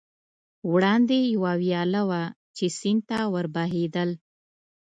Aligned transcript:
وړاندې 0.71 1.17
یوه 1.35 1.51
ویاله 1.61 2.01
وه، 2.09 2.23
چې 2.55 2.65
سیند 2.79 3.01
ته 3.09 3.19
ور 3.33 3.45
بهېدل. 3.55 4.09